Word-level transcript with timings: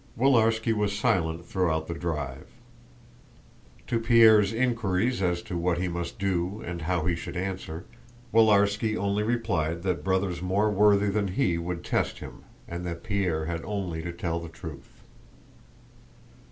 Willarski 0.17 0.73
was 0.73 0.97
silent 0.97 1.45
throughout 1.45 1.85
the 1.87 1.93
drive. 1.93 2.47
To 3.85 3.99
Pierre's 3.99 4.51
inquiries 4.51 5.21
as 5.21 5.43
to 5.43 5.55
what 5.55 5.77
he 5.77 5.87
must 5.87 6.17
do 6.17 6.59
and 6.65 6.81
how 6.81 7.05
he 7.05 7.15
should 7.15 7.37
answer, 7.37 7.85
Willarski 8.33 8.97
only 8.97 9.21
replied 9.21 9.83
that 9.83 10.03
brothers 10.03 10.41
more 10.41 10.71
worthy 10.71 11.09
than 11.11 11.27
he 11.27 11.59
would 11.59 11.83
test 11.85 12.17
him 12.17 12.43
and 12.67 12.83
that 12.83 13.03
Pierre 13.03 13.45
had 13.45 13.61
only 13.63 14.01
to 14.01 14.11
tell 14.11 14.39
the 14.39 14.49
truth. 14.49 15.03